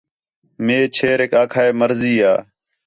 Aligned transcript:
مئے 0.65 0.79
چھیریک 0.95 1.31
آکھا 1.41 1.61
ہِے 1.65 1.71
مرضی 1.79 2.13
یا 2.19 2.33